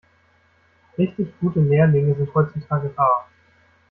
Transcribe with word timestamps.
Richtig 0.97 1.37
gute 1.39 1.59
Lehrlinge 1.59 2.15
sind 2.15 2.33
heutzutage 2.33 2.91
rar. 2.97 3.27